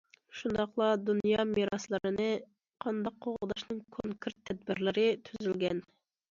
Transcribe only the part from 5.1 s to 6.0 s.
تۈزۈلگەن.